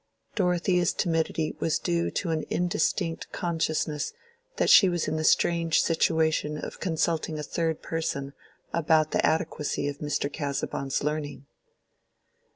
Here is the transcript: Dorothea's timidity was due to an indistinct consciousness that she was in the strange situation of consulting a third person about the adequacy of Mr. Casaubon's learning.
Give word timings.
Dorothea's 0.33 0.93
timidity 0.93 1.55
was 1.59 1.77
due 1.77 2.09
to 2.09 2.31
an 2.31 2.43
indistinct 2.49 3.31
consciousness 3.31 4.13
that 4.55 4.67
she 4.67 4.89
was 4.89 5.07
in 5.07 5.15
the 5.15 5.23
strange 5.23 5.79
situation 5.79 6.57
of 6.57 6.79
consulting 6.79 7.37
a 7.37 7.43
third 7.43 7.83
person 7.83 8.33
about 8.73 9.11
the 9.11 9.23
adequacy 9.23 9.87
of 9.87 9.99
Mr. 9.99 10.27
Casaubon's 10.33 11.03
learning. 11.03 11.45